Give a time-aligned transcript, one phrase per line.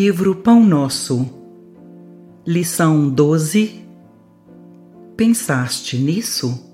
[0.00, 1.28] Livro Pão Nosso,
[2.46, 3.84] Lição 12
[5.16, 6.72] Pensaste nisso?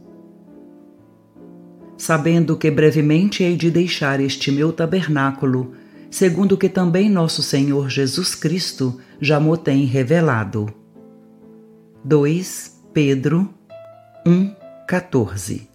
[1.97, 5.73] Sabendo que brevemente hei de deixar este meu tabernáculo,
[6.11, 10.67] segundo que também nosso Senhor Jesus Cristo já mo tem revelado.
[12.05, 13.49] 2 Pedro
[14.27, 14.55] 1,
[14.87, 15.67] 14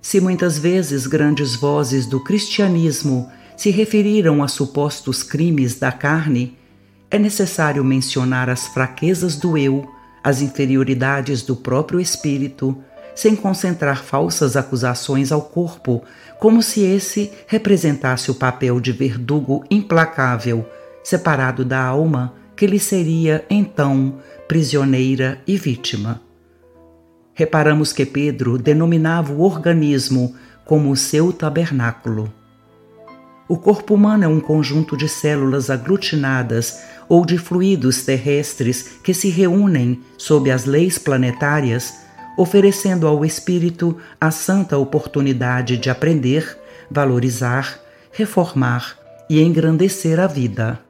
[0.00, 6.56] Se muitas vezes grandes vozes do cristianismo se referiram a supostos crimes da carne,
[7.10, 9.88] é necessário mencionar as fraquezas do eu,
[10.22, 12.76] as inferioridades do próprio espírito,
[13.14, 16.02] sem concentrar falsas acusações ao corpo,
[16.40, 20.68] como se esse representasse o papel de verdugo implacável,
[21.02, 24.18] separado da alma, que lhe seria, então,
[24.48, 26.20] prisioneira e vítima.
[27.34, 32.32] Reparamos que Pedro denominava o organismo como seu tabernáculo.
[33.46, 39.28] O corpo humano é um conjunto de células aglutinadas ou de fluidos terrestres que se
[39.28, 41.94] reúnem sob as leis planetárias,
[42.38, 46.58] oferecendo ao espírito a santa oportunidade de aprender,
[46.90, 47.78] valorizar,
[48.10, 50.80] reformar e engrandecer a vida.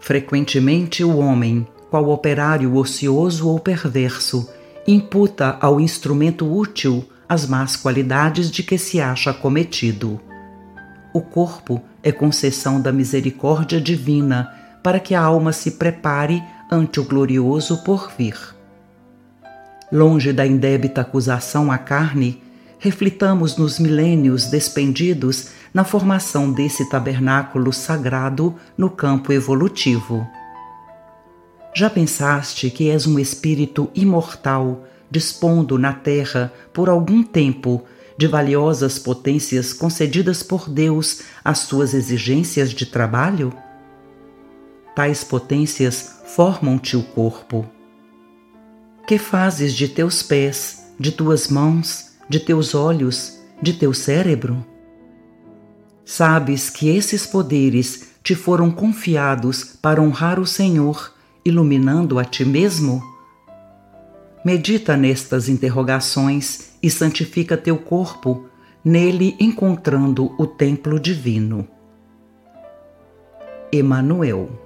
[0.00, 4.50] Frequentemente, o homem, qual operário ocioso ou perverso,
[4.86, 10.20] imputa ao instrumento útil as más qualidades de que se acha cometido.
[11.14, 17.04] O corpo é concessão da misericórdia divina para que a alma se prepare ante o
[17.04, 18.36] glorioso porvir.
[19.92, 22.42] Longe da indébita acusação à carne,
[22.80, 30.26] reflitamos nos milênios despendidos na formação desse tabernáculo sagrado no campo evolutivo.
[31.72, 37.84] Já pensaste que és um espírito imortal, dispondo na terra por algum tempo
[38.16, 43.52] de valiosas potências concedidas por Deus às suas exigências de trabalho?
[44.94, 47.66] Tais potências formam-te o corpo.
[49.06, 54.64] Que fazes de teus pés, de tuas mãos, de teus olhos, de teu cérebro?
[56.04, 61.12] Sabes que esses poderes te foram confiados para honrar o Senhor,
[61.44, 63.13] iluminando a ti mesmo?
[64.44, 68.46] Medita nestas interrogações e santifica teu corpo,
[68.84, 71.66] nele encontrando o templo divino.
[73.72, 74.63] Emanuel